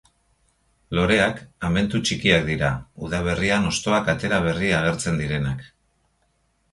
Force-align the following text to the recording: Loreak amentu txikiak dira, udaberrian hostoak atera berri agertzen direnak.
Loreak 0.99 1.41
amentu 1.67 1.99
txikiak 2.09 2.47
dira, 2.47 2.69
udaberrian 3.07 3.67
hostoak 3.73 4.09
atera 4.15 4.39
berri 4.47 4.73
agertzen 4.79 5.21
direnak. 5.23 5.63